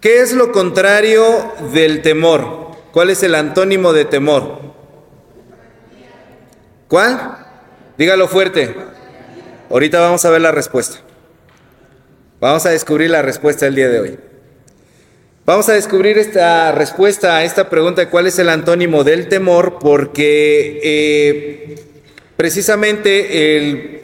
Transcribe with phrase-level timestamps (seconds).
[0.00, 2.76] ¿Qué es lo contrario del temor?
[2.92, 4.60] ¿Cuál es el antónimo de temor?
[6.86, 7.46] ¿Cuál?
[7.96, 8.76] Dígalo fuerte.
[9.68, 11.00] Ahorita vamos a ver la respuesta.
[12.38, 14.18] Vamos a descubrir la respuesta del día de hoy.
[15.44, 19.78] Vamos a descubrir esta respuesta a esta pregunta de cuál es el antónimo del temor,
[19.80, 21.76] porque eh,
[22.36, 24.00] precisamente el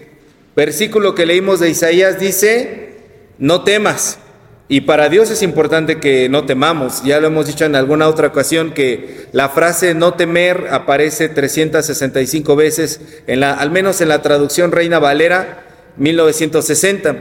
[0.56, 2.96] versículo que leímos de Isaías dice,
[3.38, 4.18] no temas.
[4.66, 7.02] Y para Dios es importante que no temamos.
[7.04, 12.56] Ya lo hemos dicho en alguna otra ocasión que la frase no temer aparece 365
[12.56, 15.64] veces, en la, al menos en la traducción Reina Valera
[15.98, 17.16] 1960.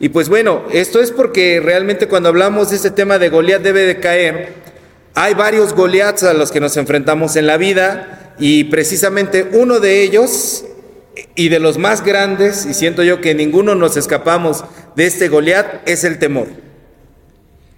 [0.00, 3.82] Y pues bueno, esto es porque realmente cuando hablamos de este tema de Goliat debe
[3.82, 4.54] de caer,
[5.14, 10.02] hay varios Goliaths a los que nos enfrentamos en la vida y precisamente uno de
[10.02, 10.64] ellos
[11.34, 15.88] y de los más grandes, y siento yo que ninguno nos escapamos de este Goliat,
[15.88, 16.67] es el temor.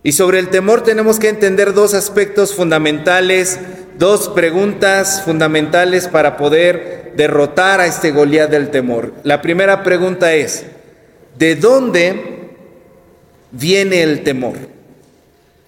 [0.03, 3.59] Y sobre el temor tenemos que entender dos aspectos fundamentales,
[3.99, 9.13] dos preguntas fundamentales para poder derrotar a este Goliat del temor.
[9.25, 10.65] La primera pregunta es,
[11.39, 12.55] ¿de dónde
[13.51, 14.55] viene el temor?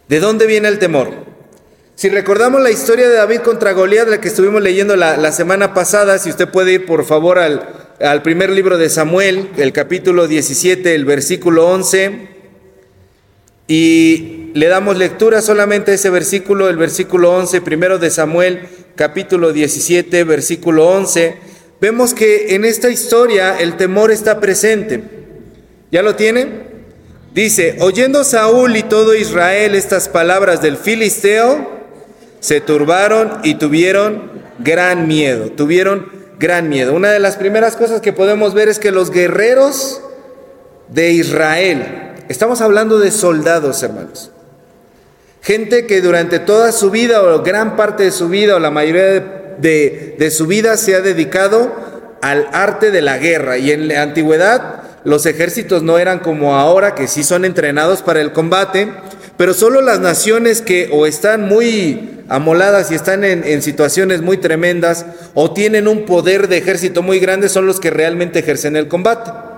[0.08, 1.10] ¿De dónde viene el temor?
[1.94, 6.18] Si recordamos la historia de David contra Goliat, la que estuvimos leyendo la, semana pasada,
[6.18, 7.68] si usted puede ir por favor al,
[8.00, 12.31] al primer libro de Samuel, el capítulo 17, el versículo 11.
[13.74, 19.50] Y le damos lectura solamente a ese versículo, el versículo 11, primero de Samuel, capítulo
[19.50, 21.36] 17, versículo 11.
[21.80, 25.02] Vemos que en esta historia el temor está presente.
[25.90, 26.48] ¿Ya lo tiene?
[27.32, 31.70] Dice, oyendo Saúl y todo Israel estas palabras del filisteo,
[32.40, 36.92] se turbaron y tuvieron gran miedo, tuvieron gran miedo.
[36.92, 40.02] Una de las primeras cosas que podemos ver es que los guerreros
[40.90, 44.30] de Israel, Estamos hablando de soldados, hermanos.
[45.42, 49.54] Gente que durante toda su vida o gran parte de su vida o la mayoría
[49.58, 51.70] de, su vida se ha dedicado
[52.22, 53.58] al arte de la guerra.
[53.58, 58.22] Y en la antigüedad los ejércitos no eran como ahora, que sí son entrenados para
[58.22, 58.90] el combate,
[59.36, 64.38] pero solo las naciones que o están muy amoladas y están en, en, situaciones muy
[64.38, 68.88] tremendas o tienen un poder de ejército muy grande son los que realmente ejercen el
[68.88, 69.51] combate.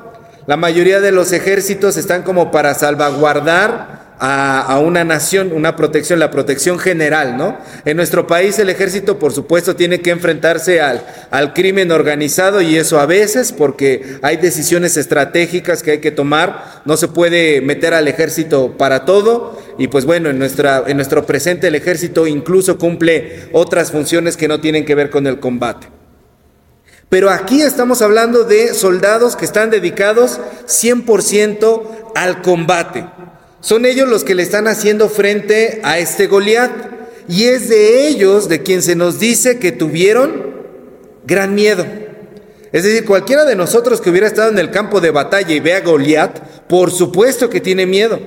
[0.47, 6.31] La mayoría de los ejércitos están como para salvaguardar a, una nación, una protección, la
[6.31, 7.59] protección general, ¿no?
[7.85, 12.77] En nuestro país el ejército, por supuesto, tiene que enfrentarse al, al crimen organizado y
[12.77, 17.95] eso a veces porque hay decisiones estratégicas que hay que tomar, no se puede meter
[17.95, 22.79] al ejército para todo y pues bueno, en, nuestra, en nuestro presente el ejército incluso
[22.79, 25.94] cumple otras funciones que no tienen que ver con el combate.
[27.15, 33.07] Pero aquí estamos hablando de soldados que están dedicados 100% al combate.
[33.61, 36.73] Son ellos los que le están haciendo frente a este Goliat.
[37.29, 40.57] Y es de ellos de quien se nos dice que tuvieron
[41.25, 41.87] gran miedo.
[42.73, 45.75] Es decir, cualquiera de nosotros que hubiera estado en el campo de batalla y ve
[45.75, 48.19] a Goliat, por supuesto que tiene miedo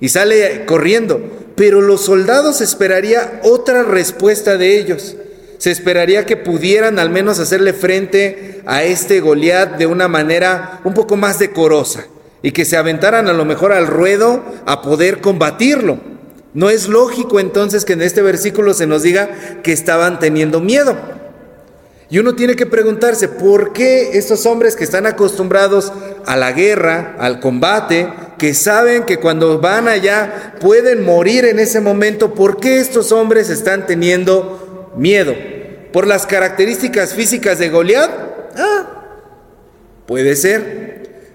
[0.00, 1.20] y sale corriendo.
[1.54, 5.14] Pero los soldados esperaría otra respuesta de ellos
[5.58, 10.94] se esperaría que pudieran al menos hacerle frente a este Goliat de una manera un
[10.94, 12.06] poco más decorosa
[12.42, 15.98] y que se aventaran a lo mejor al ruedo a poder combatirlo.
[16.54, 19.30] No es lógico entonces que en este versículo se nos diga
[19.62, 20.96] que estaban teniendo miedo.
[22.10, 25.92] Y uno tiene que preguntarse, ¿por qué estos hombres que están acostumbrados
[26.24, 28.08] a la guerra, al combate,
[28.38, 33.50] que saben que cuando van allá pueden morir en ese momento, ¿por qué estos hombres
[33.50, 34.67] están teniendo
[34.98, 35.34] miedo.
[35.92, 38.10] ¿Por las características físicas de Goliat?
[38.56, 38.86] Ah,
[40.06, 40.88] puede ser.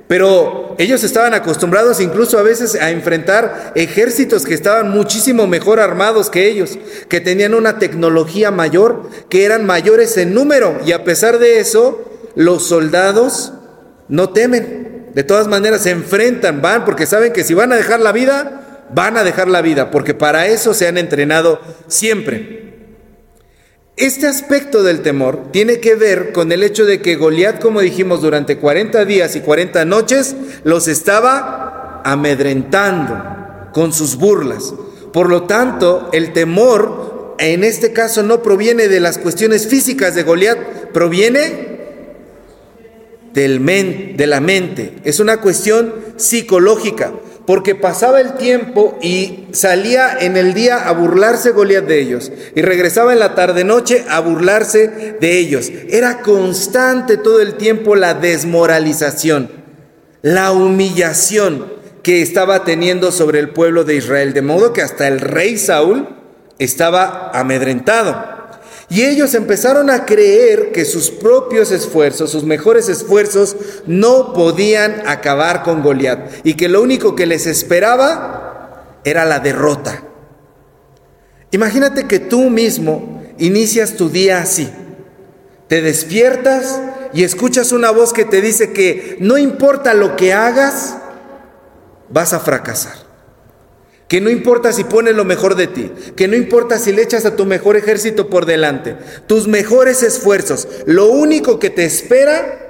[0.07, 6.29] Pero ellos estaban acostumbrados incluso a veces a enfrentar ejércitos que estaban muchísimo mejor armados
[6.29, 6.77] que ellos,
[7.09, 10.77] que tenían una tecnología mayor, que eran mayores en número.
[10.85, 12.03] Y a pesar de eso,
[12.35, 13.53] los soldados
[14.07, 15.11] no temen.
[15.15, 18.85] De todas maneras se enfrentan, van, porque saben que si van a dejar la vida,
[18.93, 22.72] van a dejar la vida, porque para eso se han entrenado siempre.
[23.95, 28.21] Este aspecto del temor tiene que ver con el hecho de que Goliat, como dijimos,
[28.21, 34.73] durante 40 días y 40 noches los estaba amedrentando con sus burlas.
[35.11, 40.23] Por lo tanto, el temor en este caso no proviene de las cuestiones físicas de
[40.23, 40.57] Goliat,
[40.91, 41.73] proviene
[43.31, 43.63] del
[44.17, 44.95] de la mente.
[45.03, 47.13] Es una cuestión psicológica
[47.45, 52.61] porque pasaba el tiempo y salía en el día a burlarse Goliat de ellos y
[52.61, 55.71] regresaba en la tarde noche a burlarse de ellos.
[55.89, 59.51] Era constante todo el tiempo la desmoralización,
[60.21, 65.19] la humillación que estaba teniendo sobre el pueblo de Israel, de modo que hasta el
[65.19, 66.09] rey Saúl
[66.59, 68.42] estaba amedrentado.
[68.93, 73.55] Y ellos empezaron a creer que sus propios esfuerzos, sus mejores esfuerzos,
[73.87, 80.03] no podían acabar con Goliat y que lo único que les esperaba era la derrota.
[81.49, 84.69] Imagínate que tú mismo inicias tu día así.
[85.67, 86.79] Te despiertas
[87.15, 90.97] y escuchas una voz que te dice que no importa lo que hagas,
[92.09, 93.02] vas a fracasar.
[94.07, 97.25] Que no importa si pones lo mejor de ti, que no importa si le echas
[97.25, 98.95] a tu mejor ejército por delante,
[99.27, 102.63] tus mejores esfuerzos, lo único que te espera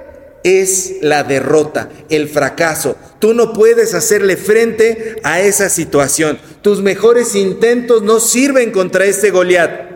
[0.44, 2.96] es la derrota, el fracaso.
[3.18, 6.38] Tú no puedes hacerle frente a esa situación.
[6.60, 9.94] Tus mejores intentos no sirven contra este Goliat.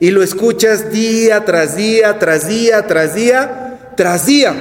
[0.00, 4.54] Y lo escuchas día tras día, tras día, tras día, tras día.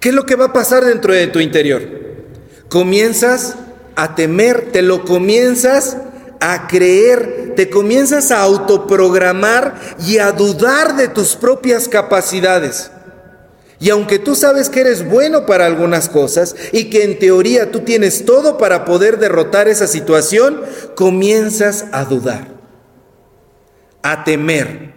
[0.00, 1.82] ¿Qué es lo que va a pasar dentro de tu interior?
[2.68, 3.56] Comienzas
[3.98, 5.96] a temer, te lo comienzas
[6.38, 9.74] a creer, te comienzas a autoprogramar
[10.06, 12.92] y a dudar de tus propias capacidades.
[13.80, 17.80] Y aunque tú sabes que eres bueno para algunas cosas y que en teoría tú
[17.80, 20.62] tienes todo para poder derrotar esa situación,
[20.94, 22.46] comienzas a dudar,
[24.04, 24.94] a temer.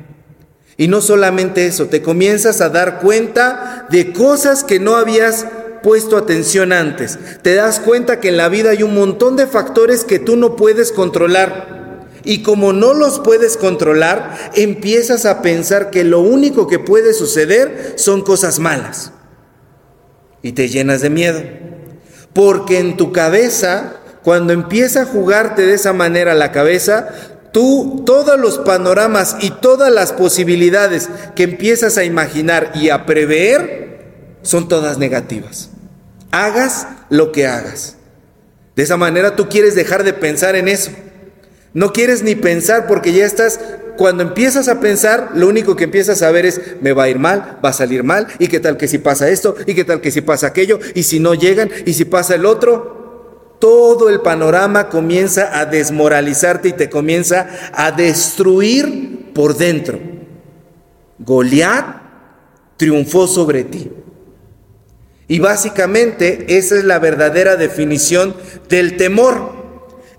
[0.78, 5.48] Y no solamente eso, te comienzas a dar cuenta de cosas que no habías
[5.82, 7.18] puesto atención antes.
[7.42, 10.56] Te das cuenta que en la vida hay un montón de factores que tú no
[10.56, 11.82] puedes controlar.
[12.24, 17.94] Y como no los puedes controlar, empiezas a pensar que lo único que puede suceder
[17.98, 19.12] son cosas malas.
[20.44, 21.42] Y te llenas de miedo.
[22.34, 23.94] Porque en tu cabeza,
[24.24, 27.10] cuando empieza a jugarte de esa manera la cabeza,
[27.52, 34.38] tú todos los panoramas y todas las posibilidades que empiezas a imaginar y a prever
[34.44, 35.71] son todas negativas.
[36.32, 37.98] Hagas lo que hagas.
[38.76, 40.92] De esa manera tú quieres dejar de pensar en eso.
[41.74, 43.60] No quieres ni pensar porque ya estás,
[43.98, 47.20] cuando empiezas a pensar, lo único que empiezas a ver es, me va a ir
[47.20, 50.02] mal, va a salir mal, y qué tal que si pasa esto, y qué tal
[50.02, 53.00] que si pasa aquello, y si no llegan, y si pasa el otro.
[53.60, 60.00] Todo el panorama comienza a desmoralizarte y te comienza a destruir por dentro.
[61.20, 61.86] Goliat
[62.76, 63.92] triunfó sobre ti.
[65.32, 68.36] Y básicamente esa es la verdadera definición
[68.68, 69.54] del temor.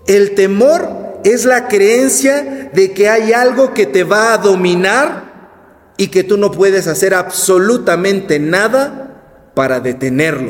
[0.07, 6.07] El temor es la creencia de que hay algo que te va a dominar y
[6.07, 10.49] que tú no puedes hacer absolutamente nada para detenerlo.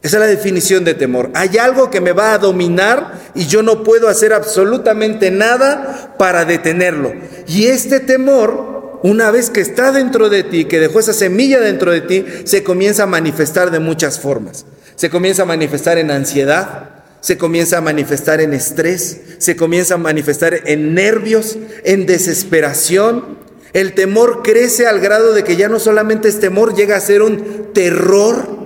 [0.00, 1.32] Esa es la definición de temor.
[1.34, 6.44] Hay algo que me va a dominar y yo no puedo hacer absolutamente nada para
[6.44, 7.12] detenerlo.
[7.48, 11.90] Y este temor una vez que está dentro de ti, que dejó esa semilla dentro
[11.90, 14.66] de ti, se comienza a manifestar de muchas formas.
[14.96, 19.98] Se comienza a manifestar en ansiedad, se comienza a manifestar en estrés, se comienza a
[19.98, 23.38] manifestar en nervios, en desesperación.
[23.72, 27.22] El temor crece al grado de que ya no solamente es temor, llega a ser
[27.22, 28.60] un terror.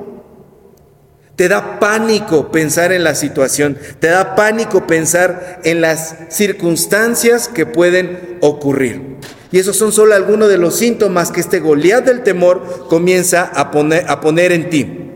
[1.36, 7.66] Te da pánico pensar en la situación, te da pánico pensar en las circunstancias que
[7.66, 9.16] pueden ocurrir.
[9.54, 13.70] Y esos son solo algunos de los síntomas que este Goliat del temor comienza a
[13.70, 15.12] poner, a poner en ti.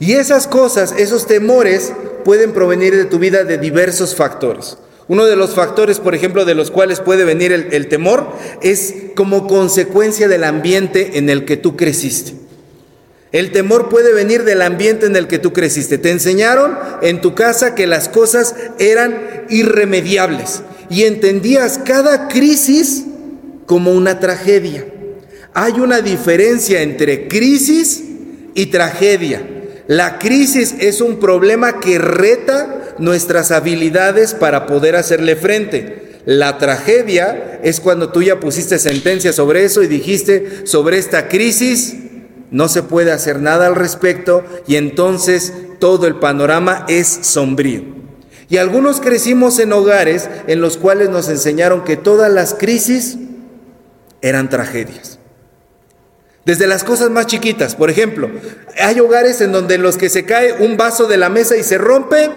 [0.00, 1.92] Y esas cosas, esos temores,
[2.24, 4.78] pueden provenir de tu vida de diversos factores.
[5.06, 8.26] Uno de los factores, por ejemplo, de los cuales puede venir el, el, temor
[8.60, 12.34] es como consecuencia del ambiente en el que tú creciste.
[13.30, 15.96] El temor puede venir del ambiente en el que tú creciste.
[15.96, 23.04] Te enseñaron en tu casa que las cosas eran irremediables y entendías cada crisis
[23.68, 24.86] como una tragedia.
[25.52, 28.02] Hay una diferencia entre crisis
[28.54, 29.42] y tragedia.
[29.86, 36.20] La crisis es un problema que reta nuestras habilidades para poder hacerle frente.
[36.24, 41.94] La tragedia es cuando tú ya pusiste sentencia sobre eso y dijiste, sobre esta crisis
[42.50, 47.82] no se puede hacer nada al respecto y entonces todo el panorama es sombrío.
[48.48, 53.18] Y algunos crecimos en hogares en los cuales nos enseñaron que todas las crisis
[54.22, 55.18] eran tragedias.
[56.44, 58.30] Desde las cosas más chiquitas, por ejemplo,
[58.80, 61.76] hay hogares en donde los que se cae un vaso de la mesa y se
[61.76, 62.30] rompe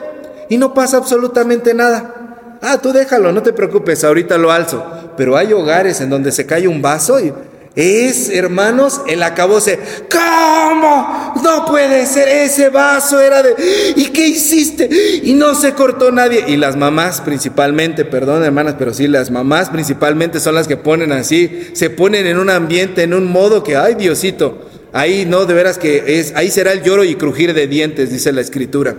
[0.50, 2.58] y no pasa absolutamente nada.
[2.62, 4.86] Ah, tú déjalo, no te preocupes, ahorita lo alzo.
[5.16, 7.34] Pero hay hogares en donde se cae un vaso y
[7.75, 9.80] es, hermanos, el acabose.
[10.12, 11.34] ¿Cómo?
[11.44, 13.56] No puede ser, ese vaso era de...
[13.96, 14.90] ¿Y qué hiciste?
[15.24, 16.46] Y no se cortó nadie.
[16.48, 21.13] Y las mamás principalmente, perdón hermanas, pero sí, las mamás principalmente son las que ponen
[21.13, 25.54] así, se ponen en un ambiente, en un modo que, ay Diosito, Ahí no, de
[25.54, 28.96] veras que es, ahí será el lloro y crujir de dientes, dice la escritura.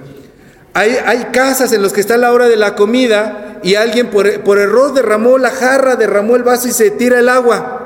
[0.73, 4.41] Hay, hay casas en las que está la hora de la comida y alguien por,
[4.41, 7.82] por error derramó la jarra, derramó el vaso y se tira el agua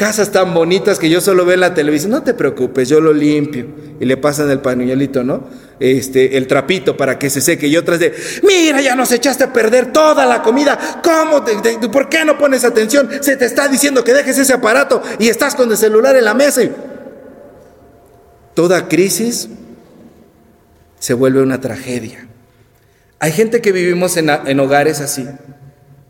[0.00, 3.12] casas tan bonitas que yo solo veo en la televisión, no te preocupes, yo lo
[3.12, 3.66] limpio.
[4.00, 5.44] Y le pasan el pañuelito, ¿no?
[5.78, 7.66] Este, el trapito para que se seque.
[7.66, 11.02] Y otras de, mira, ya nos echaste a perder toda la comida.
[11.04, 11.44] ¿Cómo?
[11.92, 13.10] ¿Por qué no pones atención?
[13.20, 16.32] Se te está diciendo que dejes ese aparato y estás con el celular en la
[16.32, 16.62] mesa.
[18.54, 19.50] Toda crisis
[20.98, 22.26] se vuelve una tragedia.
[23.18, 25.28] Hay gente que vivimos en, en hogares así.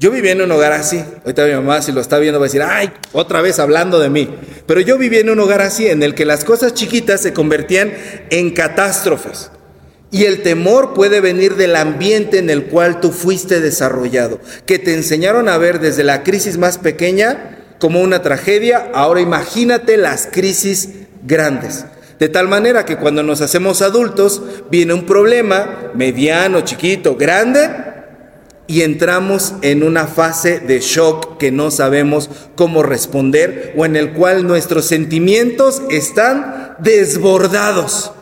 [0.00, 1.04] Yo vivía en un hogar así.
[1.26, 4.08] Ahorita mi mamá, si lo está viendo, va a decir, ay, otra vez hablando de
[4.08, 4.30] mí.
[4.64, 7.92] Pero yo vivía en un hogar así, en el que las cosas chiquitas se convertían
[8.30, 9.50] en catástrofes.
[10.10, 14.94] Y el temor puede venir del ambiente en el cual tú fuiste desarrollado, que te
[14.94, 18.90] enseñaron a ver desde la crisis más pequeña como una tragedia.
[18.94, 20.88] Ahora imagínate las crisis
[21.24, 21.84] grandes.
[22.18, 27.68] De tal manera que cuando nos hacemos adultos, viene un problema mediano, chiquito, grande,
[28.70, 34.12] y entramos en una fase de shock que no sabemos cómo responder o en el
[34.12, 38.12] cual nuestros sentimientos están desbordados.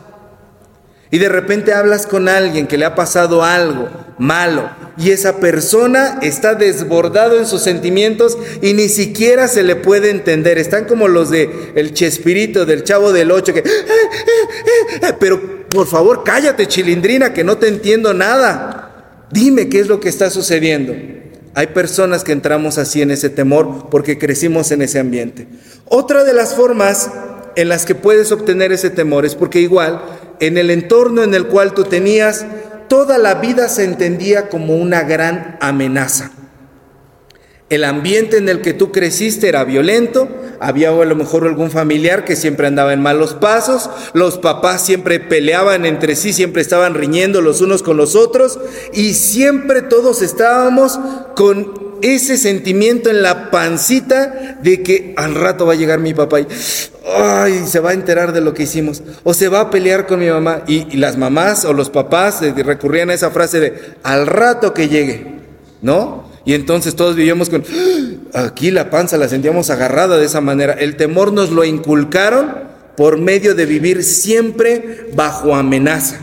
[1.11, 6.17] Y de repente hablas con alguien que le ha pasado algo malo y esa persona
[6.23, 10.57] está desbordado en sus sentimientos y ni siquiera se le puede entender.
[10.57, 15.69] Están como los de el Chespirito del Chavo del Ocho que eh, eh, eh, pero
[15.69, 18.88] por favor, cállate, chilindrina, que no te entiendo nada.
[19.31, 20.93] Dime qué es lo que está sucediendo.
[21.55, 25.47] Hay personas que entramos así en ese temor porque crecimos en ese ambiente.
[25.85, 27.09] Otra de las formas
[27.55, 30.01] en las que puedes obtener ese temor es porque igual
[30.39, 32.45] en el entorno en el cual tú tenías,
[32.87, 36.31] toda la vida se entendía como una gran amenaza.
[37.69, 40.27] El ambiente en el que tú creciste era violento,
[40.59, 45.19] había a lo mejor algún familiar que siempre andaba en malos pasos, los papás siempre
[45.19, 48.59] peleaban entre sí, siempre estaban riñendo los unos con los otros
[48.91, 50.99] y siempre todos estábamos
[51.35, 56.39] con ese sentimiento en la pancita de que al rato va a llegar mi papá
[56.39, 56.47] y
[57.15, 60.19] ay, se va a enterar de lo que hicimos o se va a pelear con
[60.19, 63.73] mi mamá y, y las mamás o los papás eh, recurrían a esa frase de
[64.01, 65.39] al rato que llegue,
[65.81, 66.28] ¿no?
[66.49, 67.63] Y entonces todos vivíamos con,
[68.33, 68.45] ¡Ah!
[68.45, 70.73] aquí la panza la sentíamos agarrada de esa manera.
[70.73, 72.51] El temor nos lo inculcaron
[72.97, 76.19] por medio de vivir siempre bajo amenaza.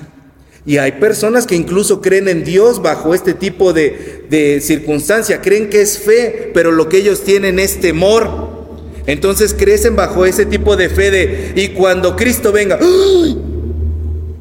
[0.66, 5.70] Y hay personas que incluso creen en Dios bajo este tipo de, de circunstancia, creen
[5.70, 8.66] que es fe, pero lo que ellos tienen es temor.
[9.06, 12.80] Entonces crecen bajo ese tipo de fe de, y cuando Cristo venga,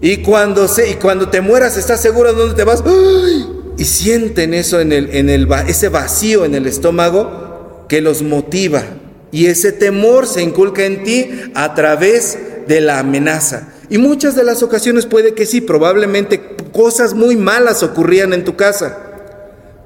[0.01, 2.83] y cuando, se, y cuando te mueras, ¿estás seguro de dónde te vas?
[2.83, 3.54] ¡Ay!
[3.77, 8.83] Y sienten eso en, el, en el, ese vacío en el estómago que los motiva.
[9.31, 13.73] Y ese temor se inculca en ti a través de la amenaza.
[13.89, 18.55] Y muchas de las ocasiones puede que sí, probablemente cosas muy malas ocurrían en tu
[18.55, 18.97] casa,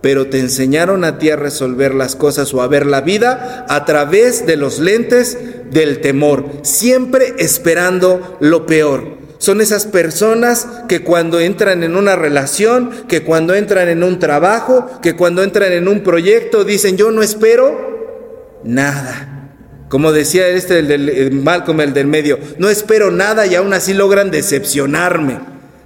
[0.01, 3.85] pero te enseñaron a ti a resolver las cosas o a ver la vida a
[3.85, 5.37] través de los lentes
[5.71, 9.18] del temor, siempre esperando lo peor.
[9.39, 14.99] Son esas personas que cuando entran en una relación, que cuando entran en un trabajo,
[15.01, 19.55] que cuando entran en un proyecto, dicen yo no espero nada.
[19.87, 23.93] Como decía este el del Malcolm, el del medio, no espero nada y aún así
[23.93, 25.39] logran decepcionarme.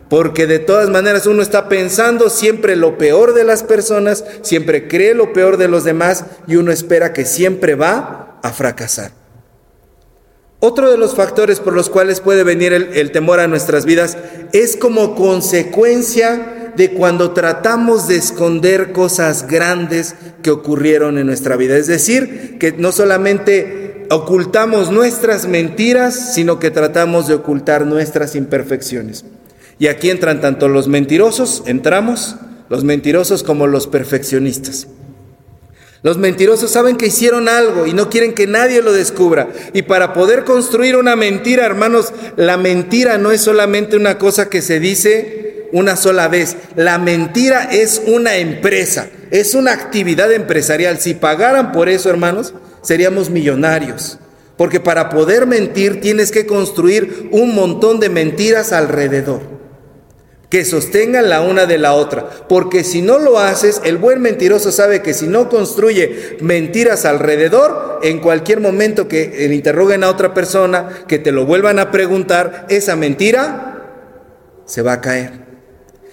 [0.10, 5.14] Porque de todas maneras uno está pensando siempre lo peor de las personas, siempre cree
[5.14, 9.23] lo peor de los demás y uno espera que siempre va a fracasar.
[10.66, 14.18] Otro de los factores por los cuales puede venir el, temor a nuestras vidas
[14.54, 21.76] es como consecuencia de cuando tratamos de esconder cosas grandes que ocurrieron en nuestra vida.
[21.76, 29.26] Es decir, que no solamente ocultamos nuestras mentiras, sino que tratamos de ocultar nuestras imperfecciones.
[29.80, 32.38] Y aquí entran tanto los mentirosos, entramos,
[32.70, 34.88] los mentirosos como los perfeccionistas.
[36.04, 39.48] Los mentirosos saben que hicieron algo y no quieren que nadie lo descubra.
[39.72, 44.62] Y para poder construir una mentira, hermanos, la mentira no es solamente una cosa que
[44.62, 46.58] se dice una sola vez.
[46.76, 51.00] La mentira es una empresa, es una actividad empresarial.
[51.00, 54.20] Si pagaran por eso, hermanos, seríamos millonarios.
[54.58, 59.53] Porque para poder mentir tienes que construir un montón de mentiras alrededor
[60.54, 62.30] que sostengan la una de la otra.
[62.48, 68.00] Porque si no lo haces, el buen mentiroso sabe que si no construye mentiras alrededor,
[68.04, 72.68] en cualquier momento que le interroguen a otra persona, que te lo vuelvan a preguntar,
[72.70, 74.04] esa mentira
[74.68, 75.32] se va a caer.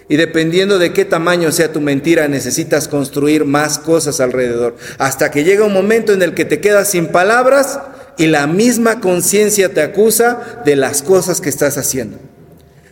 [0.09, 4.75] Y dependiendo de qué tamaño sea tu mentira, necesitas construir más cosas alrededor.
[4.97, 7.79] Hasta que llega un momento en el que te quedas sin palabras
[8.17, 12.17] y la misma conciencia te acusa de las cosas que estás haciendo.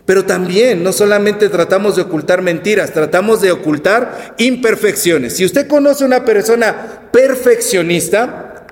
[0.08, 5.36] Pero también no solamente tratamos de ocultar mentiras, tratamos de ocultar imperfecciones.
[5.36, 8.64] Si usted conoce una persona perfeccionista,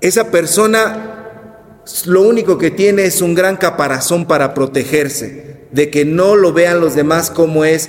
[0.00, 6.36] esa persona lo único que tiene es un gran caparazón para protegerse de que no
[6.36, 7.88] lo vean los demás como es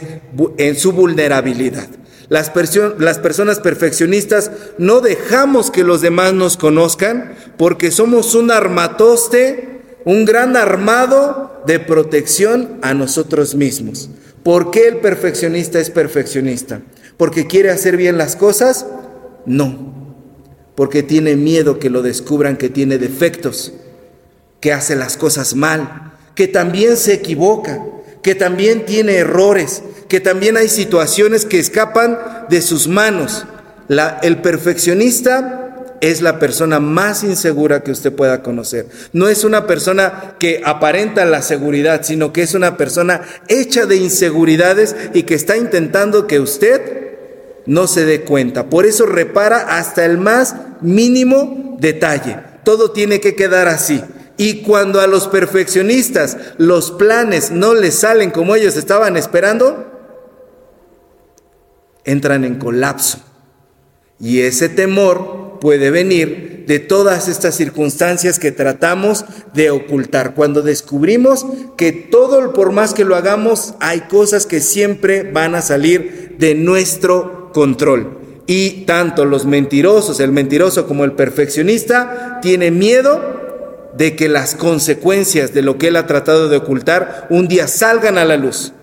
[0.58, 1.90] en su vulnerabilidad.
[2.30, 2.52] Las,
[2.98, 4.50] las, personas perfeccionistas
[4.80, 11.80] no dejamos que los demás nos conozcan porque somos un armatoste, un gran armado de
[11.80, 14.10] protección a nosotros mismos.
[14.44, 16.82] ¿Por qué el perfeccionista es perfeccionista?
[17.18, 18.86] ¿Porque quiere hacer bien las cosas?
[19.46, 19.94] No,
[20.76, 23.74] porque tiene miedo que lo descubran que tiene defectos
[24.64, 27.84] que hace las cosas mal, que también se equivoca,
[28.22, 32.18] que también tiene errores, que también hay situaciones que escapan
[32.50, 33.46] de sus manos.
[34.22, 35.73] El perfeccionista
[36.04, 38.88] es la persona más insegura que usted pueda conocer.
[39.14, 43.96] No es una persona que aparenta la seguridad, sino que es una persona hecha de
[43.96, 47.14] inseguridades y que está intentando que usted
[47.66, 48.70] no se dé cuenta.
[48.70, 52.38] Por eso repara hasta el más mínimo detalle.
[52.66, 54.04] Todo tiene que quedar así.
[54.36, 59.90] Y cuando a los perfeccionistas los planes no les salen como ellos estaban esperando,
[62.04, 63.20] entran en colapso.
[64.20, 70.34] Y ese temor puede venir de todas estas circunstancias que tratamos de ocultar.
[70.34, 71.46] Cuando descubrimos
[71.78, 76.54] que todo, por más que lo hagamos, hay cosas que siempre van a salir de
[76.54, 78.44] nuestro control.
[78.46, 83.22] Y tanto los mentirosos, el mentiroso como el perfeccionista, tiene miedo
[83.96, 88.18] de que las consecuencias de lo que él ha tratado de ocultar un día salgan
[88.18, 88.74] a la luz.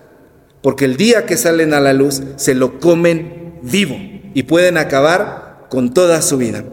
[0.63, 3.97] Porque el día que salen a la luz se lo comen vivo
[4.33, 5.40] y pueden acabar
[5.71, 6.65] con toda su vida.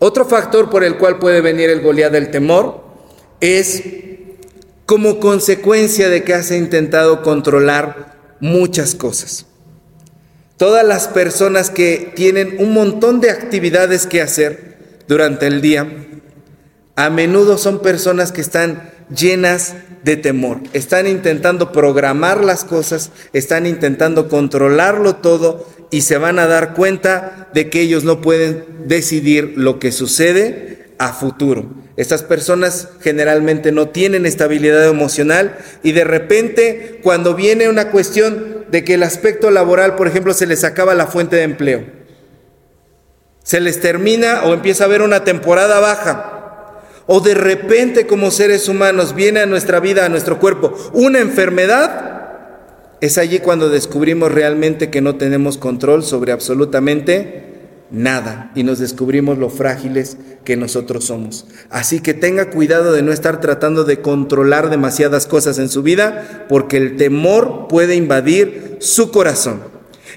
[0.00, 2.82] Otro factor por el cual puede venir el Goliat del temor
[3.40, 3.84] es
[4.84, 9.46] como consecuencia de que has intentado controlar muchas cosas.
[10.56, 15.86] Todas las personas que tienen un montón de actividades que hacer durante el día,
[16.96, 20.62] a menudo son personas que están llenas de temor.
[20.72, 27.48] Están intentando programar las cosas, están intentando controlarlo todo y se van a dar cuenta
[27.54, 31.66] de que ellos no pueden decidir lo que sucede a futuro.
[31.96, 38.84] Estas personas generalmente no tienen estabilidad emocional y de repente cuando viene una cuestión de
[38.84, 41.84] que el aspecto laboral, por ejemplo, se les acaba la fuente de empleo,
[43.42, 46.32] se les termina o empieza a haber una temporada baja,
[47.06, 52.15] o de repente como seres humanos viene a nuestra vida, a nuestro cuerpo, una enfermedad,
[53.00, 57.44] es allí cuando descubrimos realmente que no tenemos control sobre absolutamente
[57.90, 61.46] nada y nos descubrimos lo frágiles que nosotros somos.
[61.70, 66.46] Así que tenga cuidado de no estar tratando de controlar demasiadas cosas en su vida
[66.48, 69.62] porque el temor puede invadir su corazón.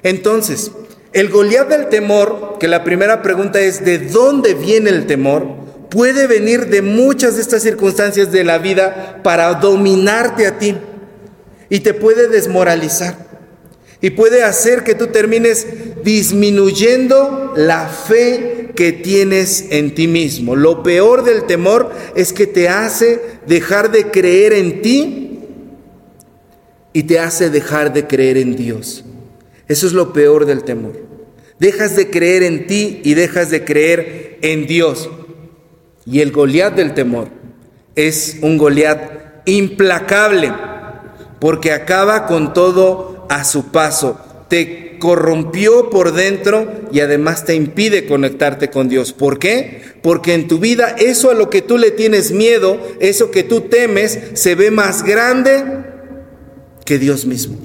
[0.03, 0.71] Entonces,
[1.11, 5.59] el Goliat del temor, que la primera pregunta es ¿de dónde viene el temor?
[5.89, 10.77] puede venir de muchas de estas circunstancias de la vida para dominarte a ti
[11.69, 13.29] y te puede desmoralizar
[14.01, 15.67] y puede hacer que tú termines
[16.03, 20.55] disminuyendo la fe que tienes en ti mismo.
[20.55, 25.39] Lo peor del temor es que te hace dejar de creer en ti
[26.93, 29.03] y te hace dejar de creer en Dios.
[29.67, 30.93] Eso es lo peor del temor.
[31.59, 35.09] Dejas de creer en ti y dejas de creer en Dios.
[36.05, 37.27] Y el Goliat del temor
[37.95, 40.53] es un Goliat implacable,
[41.39, 44.19] porque acaba con todo a su paso.
[44.49, 49.13] Te corrompió por dentro y además te impide conectarte con Dios.
[49.13, 49.81] ¿Por qué?
[50.01, 53.61] Porque en tu vida eso a lo que tú le tienes miedo, eso que tú
[53.61, 55.63] temes, se ve más grande
[56.85, 57.57] que Dios mismo.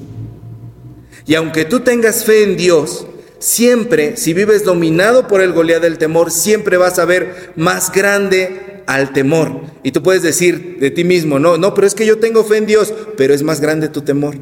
[1.27, 3.07] Y aunque tú tengas fe en Dios,
[3.45, 8.59] Siempre, si vives dominado por el Goliat del temor, siempre vas a ver más grande
[8.87, 9.61] al temor.
[9.83, 12.59] Y tú puedes decir de ti mismo, no, no, pero es que yo tengo fe
[12.59, 14.37] en Dios, pero es más grande tu temor.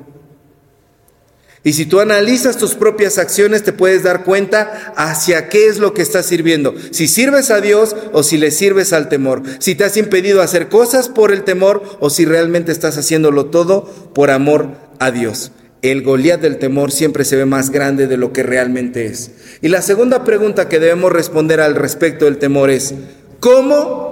[1.64, 5.94] Y si tú analizas tus propias acciones, te puedes dar cuenta hacia qué es lo
[5.94, 6.74] que estás sirviendo.
[6.90, 9.42] Si sirves a Dios o si le sirves al temor.
[9.60, 13.84] Si te has impedido hacer cosas por el temor o si realmente estás haciéndolo todo
[14.12, 15.52] por amor a Dios
[15.82, 19.32] el Goliat del temor siempre se ve más grande de lo que realmente es.
[19.60, 22.94] Y la segunda pregunta que debemos responder al respecto del temor es,
[23.40, 24.11] ¿cómo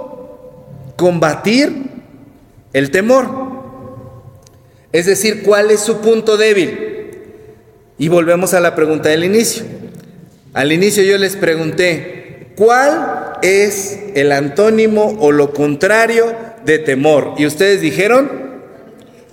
[1.01, 1.89] combatir
[2.73, 3.27] el temor?
[4.91, 7.17] Es decir, ¿cuál es su punto débil?
[7.97, 9.63] Y volvemos a la pregunta del inicio.
[10.53, 17.33] Al inicio yo les pregunté, ¿cuál es el antónimo o lo contrario de temor.
[17.37, 18.29] Y ustedes dijeron,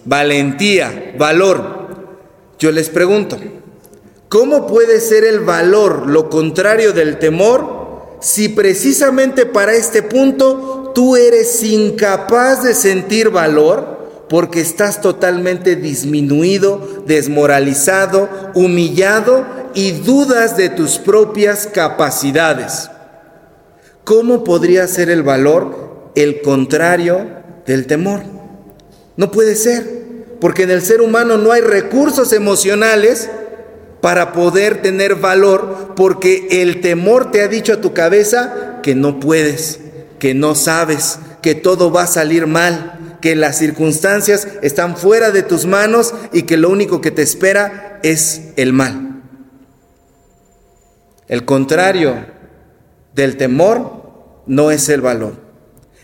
[0.05, 1.79] valentía, valor.
[2.59, 3.39] Yo les pregunto,
[4.29, 7.77] ¿cómo puede ser el valor lo contrario del temor
[8.21, 13.99] si precisamente para este punto tú eres incapaz de sentir valor?
[14.29, 22.91] porque estás totalmente disminuido, desmoralizado, humillado y dudas de tus propias capacidades.
[24.05, 27.27] ¿Cómo podría ser el valor el contrario
[27.67, 28.23] del temor?
[29.17, 29.87] No puede ser,
[30.41, 33.31] porque en el ser humano no hay recursos emocionales
[34.01, 39.19] para poder tener valor, porque el temor te ha dicho a tu cabeza que no
[39.19, 39.81] puedes,
[40.19, 45.43] que no sabes, que todo va a salir mal, que las circunstancias están fuera de
[45.43, 49.23] tus manos y que lo único que te espera es el mal.
[51.29, 52.27] El contrario
[53.15, 55.35] del temor no es el valor.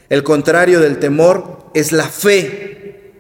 [0.09, 3.13] El contrario del temor es la fe.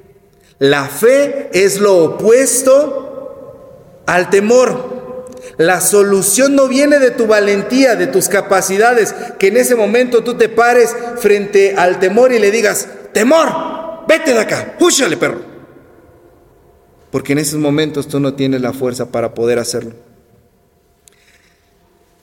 [0.59, 4.95] La fe es lo opuesto al temor.
[5.57, 10.35] La solución no viene de tu valentía, de tus capacidades, que en ese momento tú
[10.35, 13.49] te pares frente al temor y le digas, temor,
[14.09, 15.41] vete de acá, púchale perro.
[17.11, 19.93] Porque en esos momentos tú no tienes la fuerza para poder hacerlo.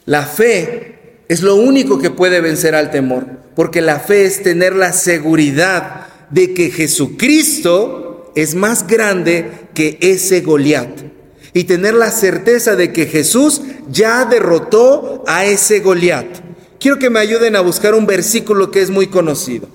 [0.06, 4.76] La fe es lo único que puede vencer al temor, porque la fe es tener
[4.76, 11.21] la seguridad de que Jesucristo es más grande que ese Goliat
[11.54, 16.28] y tener la certeza de que Jesús ya derrotó a ese Goliat.
[16.80, 19.68] Quiero que me ayuden a buscar un versículo que es muy conocido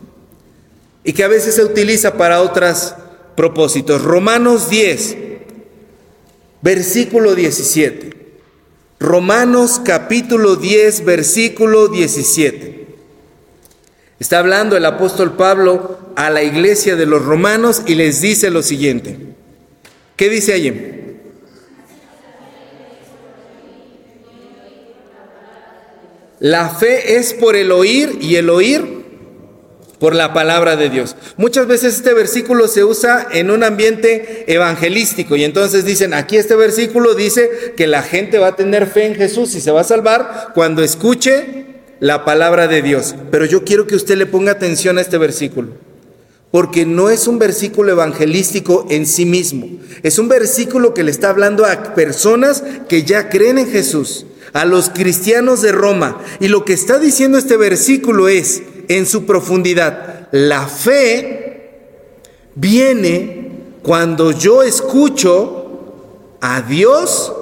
[1.05, 2.95] y que a veces se utiliza para otros
[3.37, 4.03] propósitos.
[4.03, 5.17] Romanos 10,
[6.63, 8.17] versículo 17.
[8.99, 12.87] Romanos capítulo 10, versículo 17.
[14.19, 18.63] Está hablando el apóstol Pablo a la iglesia de los romanos y les dice lo
[18.63, 19.19] siguiente.
[20.17, 21.06] ¿Qué dice allí?
[26.47, 28.85] La fe es por el oír y el oír
[29.99, 31.17] por la palabra de Dios.
[31.37, 36.55] Muchas veces este versículo se usa en un ambiente evangelístico y entonces dicen, aquí este
[36.55, 39.85] versículo dice que la gente va a tener fe en Jesús y se va a
[39.85, 41.65] salvar cuando escuche
[41.99, 43.17] la palabra de Dios.
[43.33, 45.73] Pero yo quiero que usted le ponga atención a este versículo,
[46.53, 49.69] porque no es un versículo evangelístico en sí mismo,
[50.05, 54.65] es un versículo que le está hablando a personas que ya creen en Jesús, a
[54.65, 56.19] los cristianos de Roma.
[56.41, 60.29] Y lo que está diciendo este versículo es, en su profundidad.
[60.33, 61.71] La fe
[62.55, 63.51] viene
[63.83, 65.67] cuando yo escucho
[66.41, 67.33] a Dios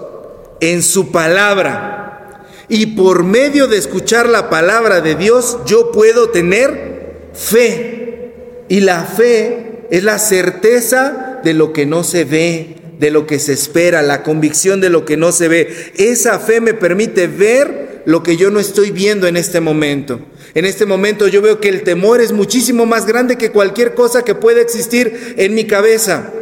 [0.60, 2.44] en su palabra.
[2.68, 8.64] Y por medio de escuchar la palabra de Dios, yo puedo tener fe.
[8.68, 13.38] Y la fe es la certeza de lo que no se ve, de lo que
[13.38, 15.92] se espera, la convicción de lo que no se ve.
[15.96, 20.20] Esa fe me permite ver lo que yo no estoy viendo en este momento.
[20.54, 24.22] En este momento yo veo que el temor es muchísimo más grande que cualquier cosa
[24.22, 26.32] que pueda existir en mi cabeza.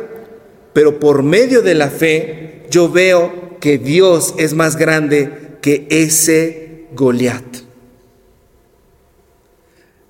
[0.73, 6.87] Pero por medio de la fe yo veo que Dios es más grande que ese
[6.95, 7.72] Goliat.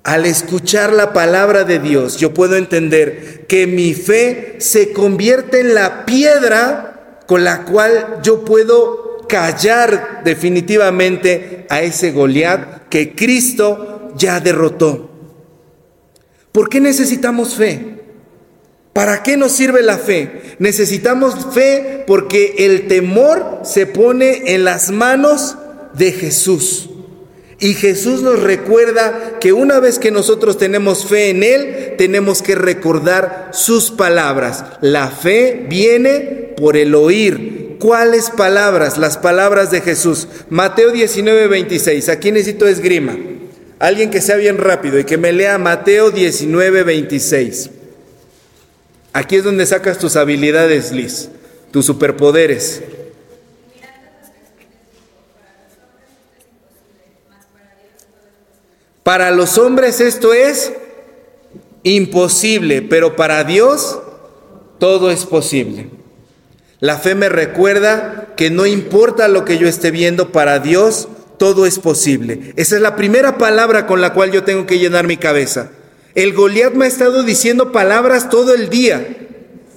[0.05, 5.75] Al escuchar la palabra de Dios, yo puedo entender que mi fe se convierte en
[5.75, 14.41] la piedra con la cual yo puedo callar definitivamente a ese Goliat que Cristo ya
[14.41, 15.11] derrotó.
[16.51, 18.01] ¿Por qué necesitamos fe?
[18.93, 20.57] ¿Para qué nos sirve la fe?
[20.59, 25.57] Necesitamos fe porque el temor se pone en las manos
[25.95, 26.91] de Jesús.
[27.63, 32.57] Y Jesús nos recuerda que una vez que nosotros tenemos fe en Él, tenemos que
[32.57, 34.65] recordar sus palabras.
[34.81, 37.77] La fe viene por el oír.
[37.79, 38.99] ¿Cuáles palabras?
[38.99, 40.27] Las palabras de Jesús.
[40.51, 42.09] Mateo 19, 26.
[42.09, 43.17] Aquí necesito esgrima.
[43.79, 47.71] Alguien que sea bien rápido y que me lea Mateo 19, 26.
[49.13, 51.29] Aquí es donde sacas tus habilidades, Liz,
[51.71, 52.83] tus superpoderes.
[59.03, 60.73] Para los hombres esto es
[61.83, 63.99] imposible, pero para Dios
[64.79, 65.91] todo es posible.
[66.79, 71.67] La fe me recuerda que no importa lo que yo esté viendo, para Dios todo
[71.67, 72.53] es posible.
[72.57, 75.71] Esa es la primera palabra con la cual yo tengo que llenar mi cabeza.
[76.15, 79.07] El Goliat me ha estado diciendo palabras todo el día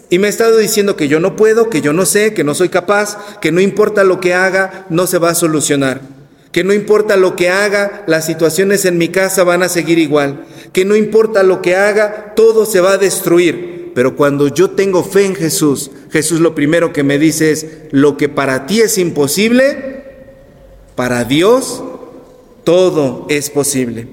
[0.09, 2.53] y me ha estado diciendo que yo no puedo, que yo no sé, que no
[2.53, 6.14] soy capaz, que no importa lo que haga, no se va a solucionar.
[6.55, 10.45] Que no importa lo que haga, las situaciones en mi casa van a seguir igual,
[10.71, 13.91] que no importa lo que haga, todo se va a destruir.
[13.93, 18.15] Pero cuando yo tengo fe en Jesús, Jesús lo primero que me dice es, lo
[18.15, 20.05] que para ti es imposible,
[20.95, 21.83] para Dios
[22.63, 24.07] todo es posible.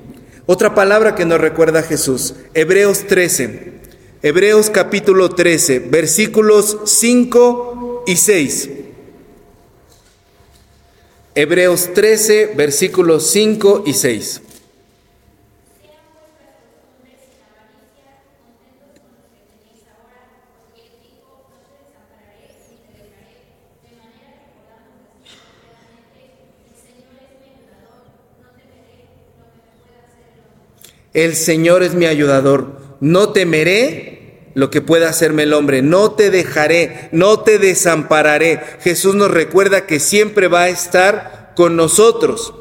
[0.46, 3.72] Otra palabra que nos recuerda Jesús, Hebreos 13,
[4.20, 8.70] Hebreos capítulo 13, versículos 5 y 6.
[11.34, 14.42] Hebreos 13, versículos 5 y 6.
[31.14, 34.21] El Señor es mi ayudador, no temeré
[34.54, 38.60] lo que pueda hacerme el hombre, no te dejaré, no te desampararé.
[38.80, 42.54] Jesús nos recuerda que siempre va a estar con nosotros.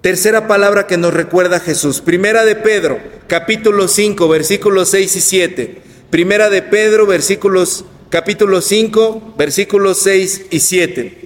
[0.00, 5.82] Tercera palabra que nos recuerda Jesús, Primera de Pedro, capítulo 5, versículos 6 y 7.
[6.10, 11.17] Primera de Pedro, versículos capítulo 5, versículos 6 y 7.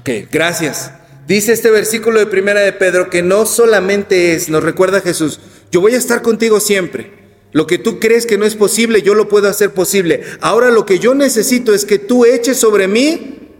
[0.00, 0.92] Ok, gracias.
[1.26, 5.82] Dice este versículo de primera de Pedro que no solamente es, nos recuerda Jesús, yo
[5.82, 7.12] voy a estar contigo siempre.
[7.52, 10.22] Lo que tú crees que no es posible, yo lo puedo hacer posible.
[10.40, 13.50] Ahora lo que yo necesito es que tú eches sobre mí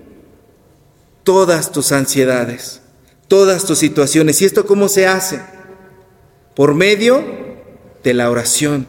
[1.25, 2.81] todas tus ansiedades,
[3.29, 4.41] todas tus situaciones.
[4.41, 5.43] ¿Y esto cómo se hace?
[6.57, 7.23] Por medio
[8.03, 8.87] de la oración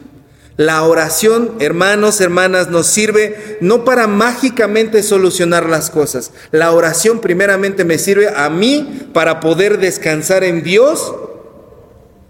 [0.56, 6.32] la oración, hermanos, hermanas, nos sirve no para mágicamente solucionar las cosas.
[6.50, 11.14] La oración primeramente me sirve a mí para poder descansar en Dios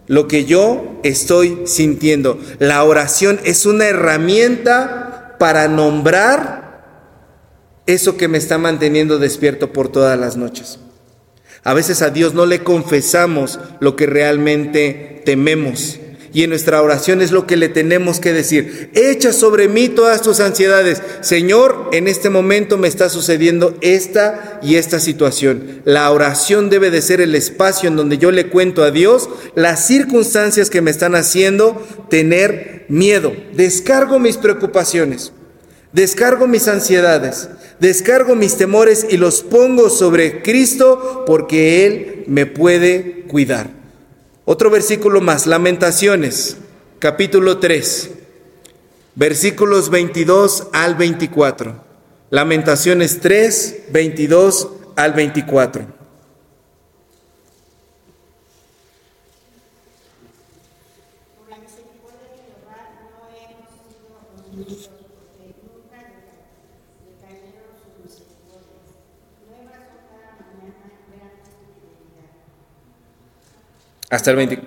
[0.06, 2.38] lo que yo estoy sintiendo.
[2.58, 6.62] La oración es una herramienta para nombrar
[7.87, 10.78] eso que me está manteniendo despierto por todas las noches.
[11.64, 15.98] A veces a Dios no le confesamos lo que realmente tememos.
[16.33, 18.90] Y en nuestra oración es lo que le tenemos que decir.
[18.95, 21.03] Echa sobre mí todas tus ansiedades.
[21.21, 25.83] Señor, en este momento me está sucediendo esta y esta situación.
[25.85, 29.87] La oración debe de ser el espacio en donde yo le cuento a Dios las
[29.87, 33.35] circunstancias que me están haciendo tener miedo.
[33.55, 35.33] Descargo mis preocupaciones.
[35.92, 43.25] Descargo mis ansiedades, descargo mis temores y los pongo sobre Cristo porque Él me puede
[43.29, 43.82] cuidar.
[44.44, 46.57] Otro versículo más, Lamentaciones,
[46.98, 48.11] capítulo 3,
[49.14, 51.76] versículos 22 al 24.
[52.31, 56.01] Lamentaciones 3, 22 al 24.
[74.12, 74.61] Hasta el 20.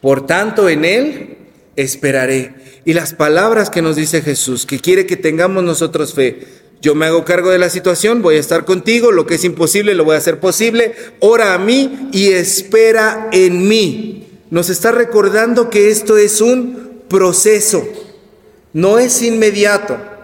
[0.00, 1.36] Por tanto, en Él
[1.74, 2.54] esperaré.
[2.84, 6.46] Y las palabras que nos dice Jesús, que quiere que tengamos nosotros fe.
[6.80, 9.94] Yo me hago cargo de la situación, voy a estar contigo, lo que es imposible
[9.94, 10.94] lo voy a hacer posible.
[11.18, 14.28] Ora a mí y espera en mí.
[14.50, 17.84] Nos está recordando que esto es un proceso,
[18.72, 20.17] no es inmediato.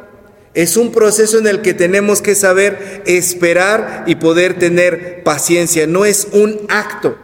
[0.54, 5.86] Es un proceso en el que tenemos que saber esperar y poder tener paciencia.
[5.88, 7.18] No es un acto.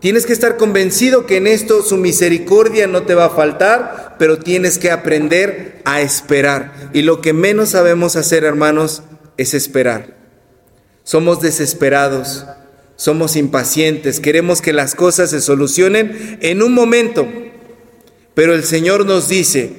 [0.00, 4.38] Tienes que estar convencido que en esto su misericordia no te va a faltar, pero
[4.38, 6.90] tienes que aprender a esperar.
[6.92, 9.02] Y lo que menos sabemos hacer, hermanos,
[9.38, 10.18] es esperar.
[11.04, 12.44] Somos desesperados,
[12.96, 17.26] somos impacientes, queremos que las cosas se solucionen en un momento,
[18.34, 19.72] pero el Señor nos dice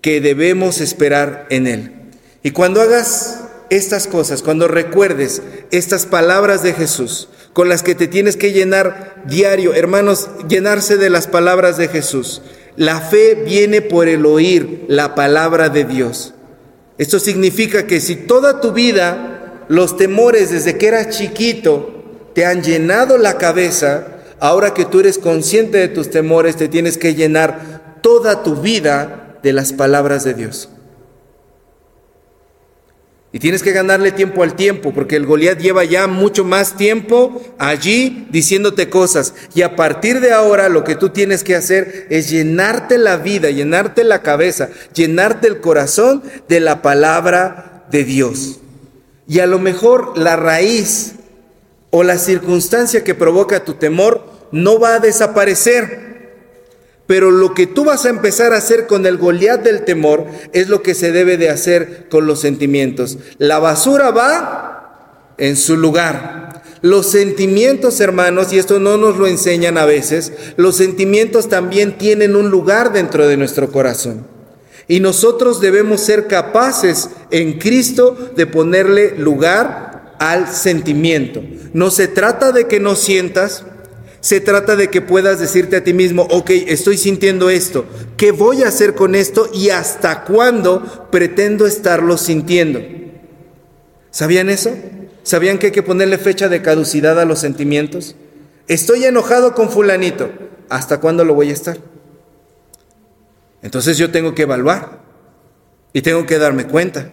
[0.00, 2.01] que debemos esperar en Él.
[2.42, 8.08] Y cuando hagas estas cosas, cuando recuerdes estas palabras de Jesús, con las que te
[8.08, 12.42] tienes que llenar diario, hermanos, llenarse de las palabras de Jesús.
[12.76, 16.34] La fe viene por el oír la palabra de Dios.
[16.98, 22.62] Esto significa que si toda tu vida los temores desde que eras chiquito te han
[22.62, 24.06] llenado la cabeza,
[24.40, 29.38] ahora que tú eres consciente de tus temores, te tienes que llenar toda tu vida
[29.42, 30.70] de las palabras de Dios.
[33.34, 37.40] Y tienes que ganarle tiempo al tiempo, porque el Goliat lleva ya mucho más tiempo
[37.58, 39.34] allí diciéndote cosas.
[39.54, 43.50] Y a partir de ahora lo que tú tienes que hacer es llenarte la vida,
[43.50, 48.60] llenarte la cabeza, llenarte el corazón de la palabra de Dios.
[49.26, 51.14] Y a lo mejor la raíz
[51.88, 56.11] o la circunstancia que provoca tu temor no va a desaparecer.
[57.12, 60.70] Pero lo que tú vas a empezar a hacer con el Goliat del temor es
[60.70, 63.18] lo que se debe de hacer con los sentimientos.
[63.36, 66.62] La basura va en su lugar.
[66.80, 72.34] Los sentimientos, hermanos, y esto no nos lo enseñan a veces, los sentimientos también tienen
[72.34, 74.26] un lugar dentro de nuestro corazón.
[74.88, 81.42] Y nosotros debemos ser capaces en Cristo de ponerle lugar al sentimiento.
[81.74, 83.66] No se trata de que no sientas,
[84.22, 87.84] se trata de que puedas decirte a ti mismo, ok, estoy sintiendo esto,
[88.16, 92.80] ¿qué voy a hacer con esto y hasta cuándo pretendo estarlo sintiendo?
[94.12, 94.70] ¿Sabían eso?
[95.24, 98.14] ¿Sabían que hay que ponerle fecha de caducidad a los sentimientos?
[98.68, 100.30] Estoy enojado con fulanito,
[100.68, 101.78] ¿hasta cuándo lo voy a estar?
[103.60, 105.00] Entonces yo tengo que evaluar
[105.92, 107.10] y tengo que darme cuenta.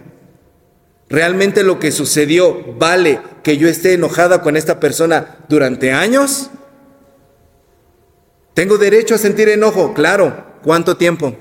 [1.09, 6.51] ¿Realmente lo que sucedió vale que yo esté enojada con esta persona durante años?
[8.53, 9.93] ¿Tengo derecho a sentir enojo?
[9.93, 10.45] Claro.
[10.63, 11.35] ¿Cuánto tiempo?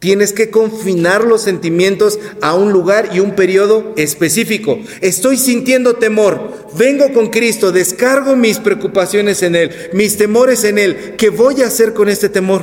[0.00, 4.78] Tienes que confinar los sentimientos a un lugar y un periodo específico.
[5.00, 6.66] Estoy sintiendo temor.
[6.76, 11.14] Vengo con Cristo, descargo mis preocupaciones en Él, mis temores en Él.
[11.16, 12.62] ¿Qué voy a hacer con este temor?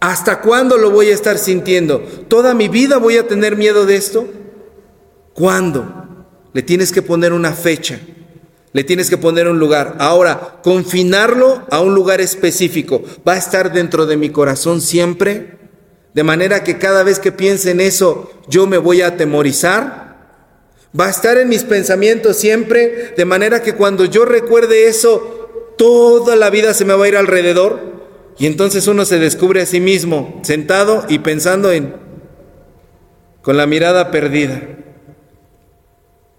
[0.00, 2.00] ¿Hasta cuándo lo voy a estar sintiendo?
[2.28, 4.28] ¿Toda mi vida voy a tener miedo de esto?
[5.32, 6.26] ¿Cuándo?
[6.52, 8.00] Le tienes que poner una fecha.
[8.72, 9.96] Le tienes que poner un lugar.
[9.98, 13.02] Ahora, confinarlo a un lugar específico.
[13.26, 15.58] ¿Va a estar dentro de mi corazón siempre?
[16.14, 20.10] De manera que cada vez que piense en eso, yo me voy a atemorizar.
[20.98, 23.14] ¿Va a estar en mis pensamientos siempre?
[23.16, 27.16] De manera que cuando yo recuerde eso, toda la vida se me va a ir
[27.16, 27.90] alrededor.
[28.38, 31.94] Y entonces uno se descubre a sí mismo sentado y pensando en,
[33.42, 34.62] con la mirada perdida,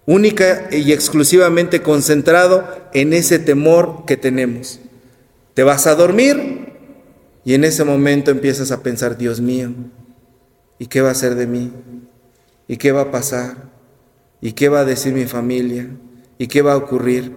[0.06, 4.80] única y exclusivamente concentrado en ese temor que tenemos.
[5.54, 6.72] Te vas a dormir
[7.44, 9.72] y en ese momento empiezas a pensar, Dios mío,
[10.78, 11.72] ¿y qué va a ser de mí?
[12.68, 13.70] ¿Y qué va a pasar?
[14.40, 15.88] ¿Y qué va a decir mi familia?
[16.38, 17.36] ¿Y qué va a ocurrir?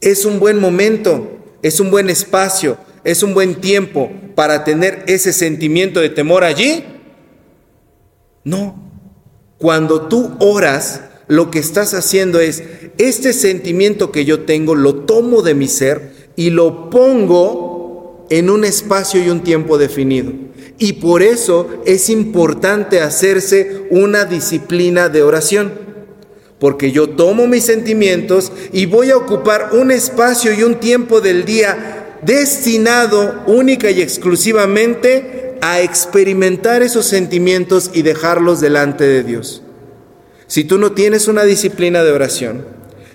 [0.00, 5.32] Es un buen momento, es un buen espacio es un buen tiempo para tener ese
[5.32, 6.84] sentimiento de temor allí?
[8.42, 8.90] No.
[9.58, 12.62] Cuando tú oras, lo que estás haciendo es,
[12.98, 18.64] este sentimiento que yo tengo, lo tomo de mi ser y lo pongo en un
[18.64, 20.32] espacio y un tiempo definido.
[20.78, 25.86] Y por eso es importante hacerse una disciplina de oración.
[26.58, 31.44] Porque yo tomo mis sentimientos y voy a ocupar un espacio y un tiempo del
[31.44, 39.62] día destinado única y exclusivamente a experimentar esos sentimientos y dejarlos delante de Dios.
[40.46, 42.64] Si tú no tienes una disciplina de oración,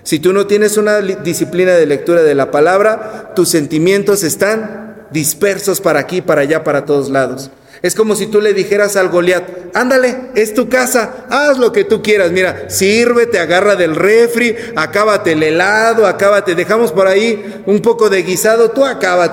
[0.04, 5.80] si tú no tienes una disciplina de lectura de la palabra, tus sentimientos están dispersos
[5.80, 7.52] para aquí, para allá, para todos lados.
[7.84, 11.84] Es como si tú le dijeras al Goliat, ándale, es tu casa, haz lo que
[11.84, 17.82] tú quieras, mira, sírvete, agarra del refri, acábate el helado, acábate, dejamos por ahí un
[17.82, 18.84] poco de guisado, tú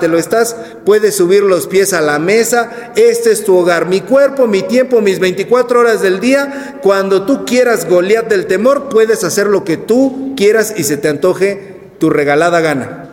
[0.07, 4.47] lo estás, puedes subir los pies a la mesa, este es tu hogar, mi cuerpo,
[4.47, 9.45] mi tiempo, mis 24 horas del día, cuando tú quieras Goliat del temor, puedes hacer
[9.45, 13.08] lo que tú quieras y se te antoje tu regalada gana.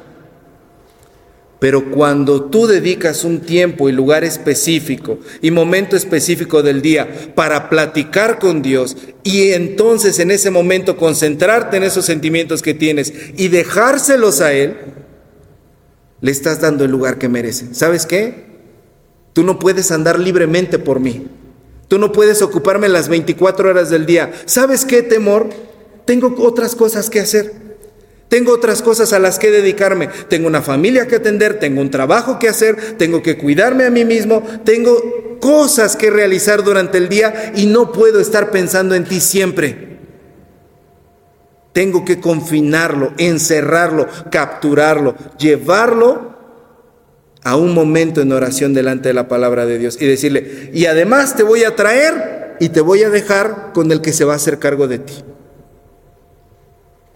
[1.58, 7.70] Pero cuando tú dedicas un tiempo y lugar específico y momento específico del día para
[7.70, 13.48] platicar con Dios y entonces en ese momento concentrarte en esos sentimientos que tienes y
[13.48, 14.76] dejárselos a Él,
[16.20, 17.74] le estás dando el lugar que merece.
[17.74, 18.46] ¿Sabes qué?
[19.32, 21.26] Tú no puedes andar libremente por mí.
[21.88, 24.32] Tú no puedes ocuparme las 24 horas del día.
[24.44, 25.48] ¿Sabes qué, temor?
[26.04, 27.65] Tengo otras cosas que hacer.
[28.28, 30.08] Tengo otras cosas a las que dedicarme.
[30.28, 34.04] Tengo una familia que atender, tengo un trabajo que hacer, tengo que cuidarme a mí
[34.04, 39.20] mismo, tengo cosas que realizar durante el día y no puedo estar pensando en ti
[39.20, 39.98] siempre.
[41.72, 46.34] Tengo que confinarlo, encerrarlo, capturarlo, llevarlo
[47.44, 51.36] a un momento en oración delante de la palabra de Dios y decirle, y además
[51.36, 54.36] te voy a traer y te voy a dejar con el que se va a
[54.36, 55.22] hacer cargo de ti.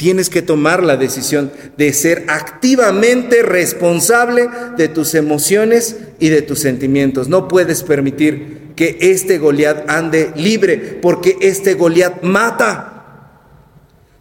[0.01, 4.49] Tienes que tomar la decisión de ser activamente responsable
[4.79, 7.29] de tus emociones y de tus sentimientos.
[7.29, 13.35] No puedes permitir que este Goliat ande libre, porque este Goliat mata,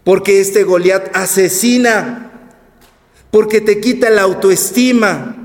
[0.04, 2.30] porque este Goliat asesina,
[3.32, 5.39] porque te quita la autoestima,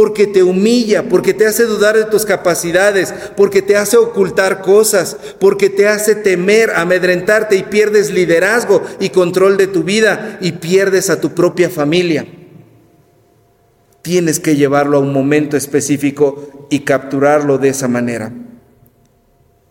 [0.00, 5.14] porque te humilla, porque te hace dudar de tus capacidades, porque te hace ocultar cosas,
[5.38, 11.10] porque te hace temer, amedrentarte y pierdes liderazgo y control de tu vida y pierdes
[11.10, 12.26] a tu propia familia.
[14.00, 18.32] Tienes que llevarlo a un momento específico y capturarlo de esa manera.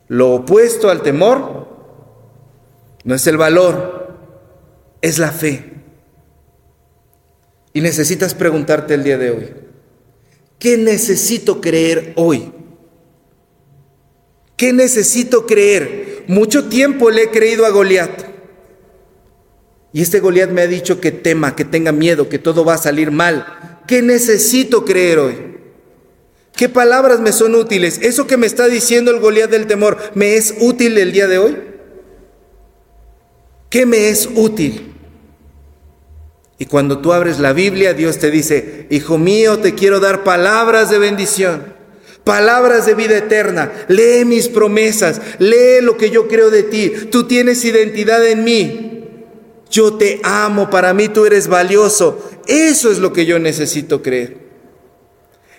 [0.10, 1.70] Lo opuesto al temor
[3.04, 4.14] no es el valor,
[5.02, 5.74] es la fe.
[7.74, 9.69] Y necesitas preguntarte el día de hoy,
[10.60, 12.52] ¿qué necesito creer hoy?
[14.56, 16.26] ¿Qué necesito creer?
[16.28, 18.26] Mucho tiempo le he creído a Goliat.
[19.94, 22.78] Y este Goliat me ha dicho que tema, que tenga miedo, que todo va a
[22.78, 23.82] salir mal.
[23.88, 25.36] ¿Qué necesito creer hoy?
[26.56, 28.00] ¿Qué palabras me son útiles?
[28.02, 31.38] ¿Eso que me está diciendo el Goliat del temor me es útil el día de
[31.38, 31.58] hoy?
[33.70, 34.89] ¿Qué me es útil?
[36.62, 40.90] Y cuando tú abres la Biblia, Dios te dice, Hijo mío, te quiero dar palabras
[40.90, 41.74] de bendición,
[42.26, 43.72] palabras de vida eterna.
[43.88, 46.92] Lee mis promesas, lee lo que yo creo de ti.
[47.10, 48.86] Tú tienes identidad en mí.
[49.72, 52.30] Yo te amo, para mí tú eres valioso.
[52.46, 54.50] Eso es lo que yo necesito creer.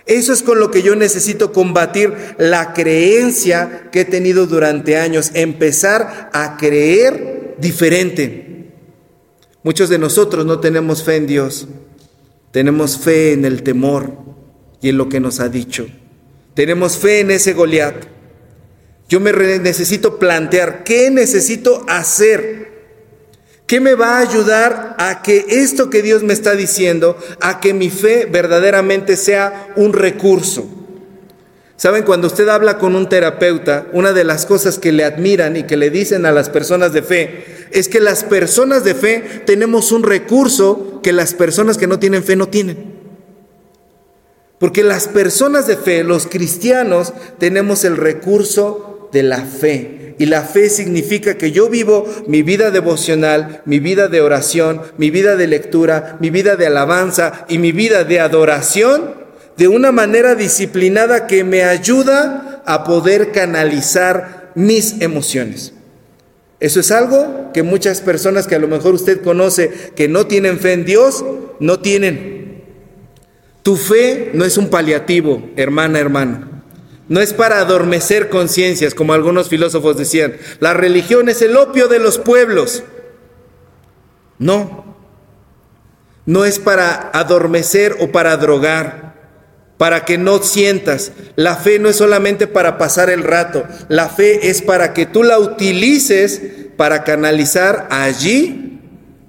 [0.04, 5.30] Eso es con lo que yo necesito combatir la creencia que he tenido durante años.
[5.32, 8.49] Empezar a creer diferente.
[9.62, 11.68] Muchos de nosotros no tenemos fe en Dios,
[12.50, 14.14] tenemos fe en el temor
[14.80, 15.86] y en lo que nos ha dicho.
[16.54, 18.06] Tenemos fe en ese Goliat.
[19.08, 22.70] Yo me necesito plantear qué necesito hacer.
[23.66, 27.72] ¿Qué me va a ayudar a que esto que Dios me está diciendo, a que
[27.74, 30.79] mi fe verdaderamente sea un recurso?
[31.80, 35.62] Saben, cuando usted habla con un terapeuta, una de las cosas que le admiran y
[35.62, 39.90] que le dicen a las personas de fe es que las personas de fe tenemos
[39.90, 42.76] un recurso que las personas que no tienen fe no tienen.
[44.58, 50.16] Porque las personas de fe, los cristianos, tenemos el recurso de la fe.
[50.18, 55.08] Y la fe significa que yo vivo mi vida devocional, mi vida de oración, mi
[55.10, 59.19] vida de lectura, mi vida de alabanza y mi vida de adoración
[59.60, 65.74] de una manera disciplinada que me ayuda a poder canalizar mis emociones.
[66.60, 70.58] Eso es algo que muchas personas que a lo mejor usted conoce que no tienen
[70.60, 71.22] fe en Dios,
[71.60, 72.62] no tienen.
[73.62, 76.62] Tu fe no es un paliativo, hermana, hermano.
[77.08, 80.36] No es para adormecer conciencias, como algunos filósofos decían.
[80.60, 82.82] La religión es el opio de los pueblos.
[84.38, 84.96] No.
[86.24, 89.09] No es para adormecer o para drogar
[89.80, 91.12] para que no sientas.
[91.36, 95.22] La fe no es solamente para pasar el rato, la fe es para que tú
[95.22, 96.42] la utilices
[96.76, 98.78] para canalizar allí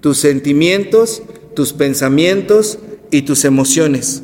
[0.02, 1.24] tus sentimientos,
[1.56, 2.80] tus pensamientos
[3.12, 4.24] y tus emociones.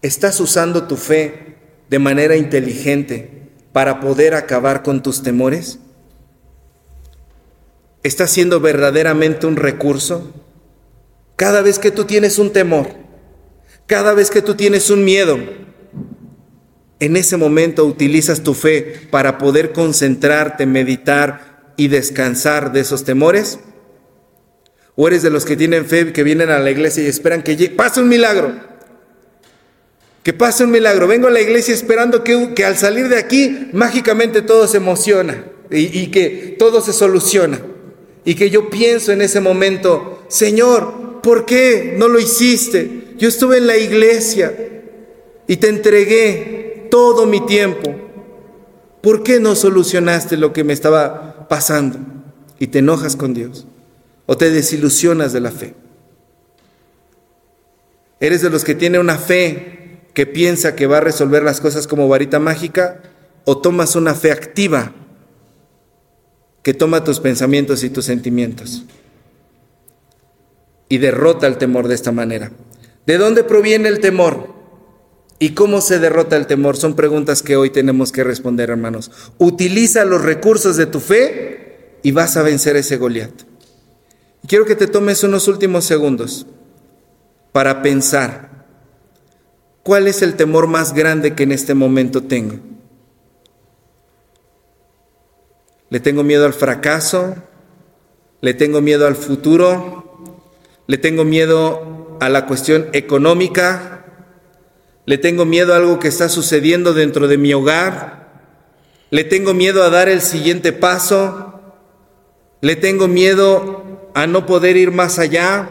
[0.00, 1.56] ¿Estás usando tu fe
[1.90, 5.78] de manera inteligente para poder acabar con tus temores?
[8.02, 10.32] ¿Estás siendo verdaderamente un recurso?
[11.36, 13.07] Cada vez que tú tienes un temor,
[13.88, 15.38] cada vez que tú tienes un miedo,
[17.00, 23.58] en ese momento utilizas tu fe para poder concentrarte, meditar y descansar de esos temores.
[24.94, 27.56] ¿O eres de los que tienen fe, que vienen a la iglesia y esperan que
[27.70, 28.52] pase un milagro?
[30.22, 31.06] Que pase un milagro.
[31.08, 35.46] Vengo a la iglesia esperando que, que al salir de aquí mágicamente todo se emociona
[35.70, 37.58] y, y que todo se soluciona.
[38.26, 43.07] Y que yo pienso en ese momento, Señor, ¿por qué no lo hiciste?
[43.18, 44.54] Yo estuve en la iglesia
[45.48, 47.94] y te entregué todo mi tiempo.
[49.00, 51.98] ¿Por qué no solucionaste lo que me estaba pasando?
[52.60, 53.66] Y te enojas con Dios
[54.26, 55.74] o te desilusionas de la fe.
[58.20, 61.86] ¿Eres de los que tiene una fe que piensa que va a resolver las cosas
[61.86, 63.02] como varita mágica?
[63.44, 64.92] ¿O tomas una fe activa
[66.62, 68.84] que toma tus pensamientos y tus sentimientos
[70.88, 72.50] y derrota el temor de esta manera?
[73.08, 74.52] ¿De dónde proviene el temor?
[75.38, 76.76] ¿Y cómo se derrota el temor?
[76.76, 79.10] Son preguntas que hoy tenemos que responder, hermanos.
[79.38, 83.32] Utiliza los recursos de tu fe y vas a vencer ese Goliat.
[84.46, 86.46] Quiero que te tomes unos últimos segundos
[87.50, 88.66] para pensar
[89.82, 92.56] cuál es el temor más grande que en este momento tengo.
[95.88, 97.36] ¿Le tengo miedo al fracaso?
[98.42, 100.04] ¿Le tengo miedo al futuro?
[100.86, 104.04] ¿Le tengo miedo a la cuestión económica,
[105.06, 108.28] le tengo miedo a algo que está sucediendo dentro de mi hogar,
[109.10, 111.60] le tengo miedo a dar el siguiente paso,
[112.60, 115.70] le tengo miedo a no poder ir más allá,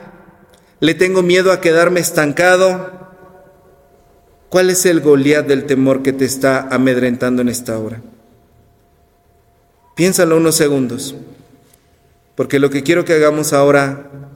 [0.80, 3.10] le tengo miedo a quedarme estancado.
[4.50, 8.02] ¿Cuál es el Goliat del temor que te está amedrentando en esta hora?
[9.96, 11.16] Piénsalo unos segundos,
[12.36, 14.27] porque lo que quiero que hagamos ahora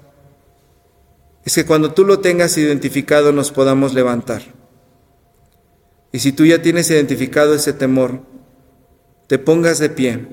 [1.46, 4.44] es que cuando tú lo tengas identificado nos podamos levantar.
[6.12, 8.22] Y si tú ya tienes identificado ese temor,
[9.28, 10.28] te pongas de pie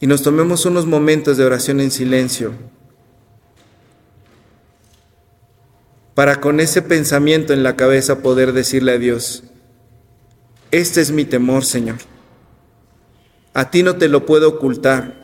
[0.00, 2.52] y nos tomemos unos momentos de oración en silencio
[6.14, 9.44] para con ese pensamiento en la cabeza poder decirle a Dios,
[10.70, 11.96] este es mi temor, Señor.
[13.52, 15.23] A ti no te lo puedo ocultar.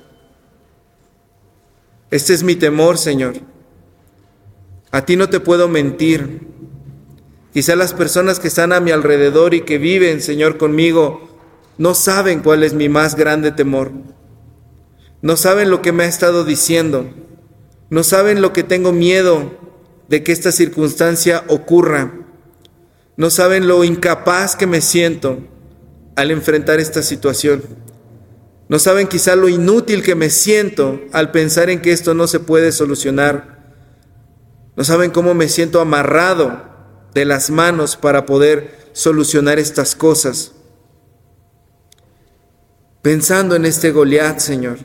[2.11, 3.35] Este es mi temor, Señor.
[4.91, 6.49] A ti no te puedo mentir.
[7.53, 11.29] Quizá las personas que están a mi alrededor y que viven, Señor, conmigo,
[11.79, 13.93] no saben cuál es mi más grande temor.
[15.23, 17.09] No saben lo que me ha estado diciendo.
[17.91, 19.53] No saben lo que tengo miedo
[20.09, 22.13] de que esta circunstancia ocurra.
[23.17, 25.39] No saben lo incapaz que me siento
[26.17, 27.63] al enfrentar esta situación.
[28.71, 32.39] No saben quizá lo inútil que me siento al pensar en que esto no se
[32.39, 33.75] puede solucionar.
[34.77, 36.71] No saben cómo me siento amarrado
[37.13, 40.53] de las manos para poder solucionar estas cosas.
[43.03, 44.79] Pensando en este Goliat, Señor,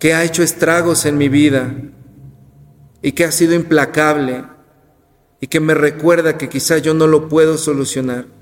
[0.00, 1.76] que ha hecho estragos en mi vida
[3.02, 4.44] y que ha sido implacable
[5.40, 8.35] y que me recuerda que quizá yo no lo puedo solucionar.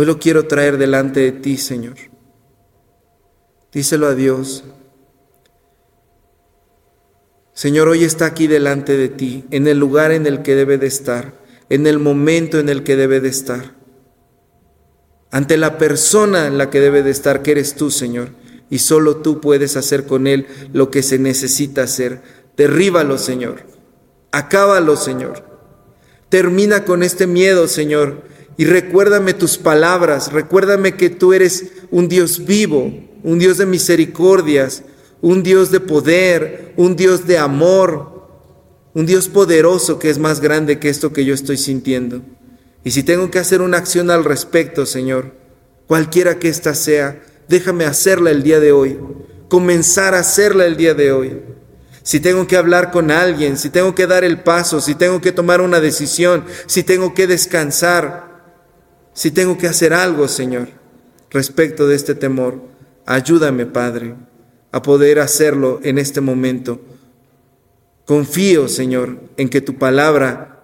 [0.00, 1.96] Hoy lo quiero traer delante de ti, Señor.
[3.70, 4.64] Díselo a Dios.
[7.52, 10.86] Señor, hoy está aquí delante de ti, en el lugar en el que debe de
[10.86, 11.34] estar,
[11.68, 13.74] en el momento en el que debe de estar,
[15.30, 18.30] ante la persona en la que debe de estar, que eres tú, Señor,
[18.70, 22.22] y solo tú puedes hacer con él lo que se necesita hacer.
[22.56, 23.64] Derríbalo, Señor.
[24.32, 25.44] Acábalo, Señor.
[26.30, 28.29] Termina con este miedo, Señor,
[28.60, 32.92] y recuérdame tus palabras, recuérdame que tú eres un Dios vivo,
[33.22, 34.82] un Dios de misericordias,
[35.22, 38.28] un Dios de poder, un Dios de amor,
[38.92, 42.20] un Dios poderoso que es más grande que esto que yo estoy sintiendo.
[42.84, 45.32] Y si tengo que hacer una acción al respecto, Señor,
[45.86, 48.98] cualquiera que ésta sea, déjame hacerla el día de hoy,
[49.48, 51.40] comenzar a hacerla el día de hoy.
[52.02, 55.32] Si tengo que hablar con alguien, si tengo que dar el paso, si tengo que
[55.32, 58.29] tomar una decisión, si tengo que descansar,
[59.20, 60.68] si tengo que hacer algo, Señor,
[61.28, 62.58] respecto de este temor,
[63.04, 64.14] ayúdame, Padre
[64.72, 66.80] a poder hacerlo en este momento.
[68.06, 70.62] Confío, Señor, en que tu palabra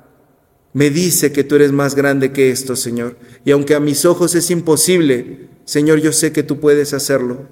[0.72, 3.18] me dice que tú eres más grande que esto, Señor.
[3.44, 7.46] Y aunque a mis ojos es imposible, Señor, yo sé que tú puedes hacerlo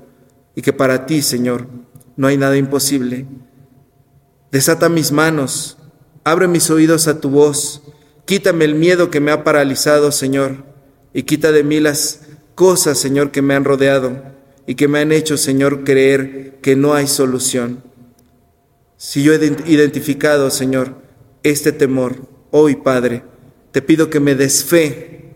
[0.54, 1.68] y que para ti, Señor,
[2.16, 3.26] no hay nada imposible.
[4.50, 5.76] Desata mis manos,
[6.24, 7.82] abre mis oídos a tu voz,
[8.24, 10.72] quítame el miedo que me ha paralizado, Señor,
[11.14, 12.20] y quita de mí las
[12.54, 14.22] cosas, Señor, que me han rodeado
[14.66, 17.82] y que me han hecho, Señor, creer que no hay solución.
[18.96, 20.96] Si yo he identificado, Señor,
[21.44, 23.22] este temor, hoy, Padre,
[23.70, 25.34] te pido que me des fe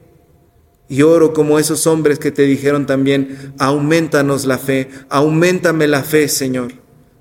[0.88, 6.28] y oro como esos hombres que te dijeron también, aumentanos la fe, aumentame la fe,
[6.28, 6.72] Señor,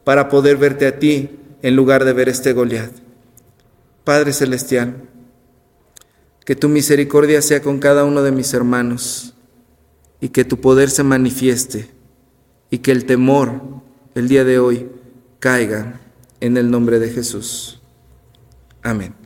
[0.04, 1.30] para poder verte a ti
[1.62, 2.92] en lugar de ver este Goliat.
[4.04, 5.04] Padre Celestial,
[6.48, 9.34] que tu misericordia sea con cada uno de mis hermanos
[10.22, 11.90] y que tu poder se manifieste
[12.70, 13.62] y que el temor
[14.16, 14.90] el día de hoy
[15.40, 16.00] caiga
[16.40, 17.82] en el nombre de Jesús.
[18.82, 19.18] Amén.